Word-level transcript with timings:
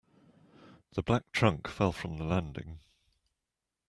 The 0.93 1.03
black 1.03 1.31
trunk 1.31 1.67
fell 1.67 1.91
from 1.91 2.17
the 2.17 2.23
landing. 2.23 2.79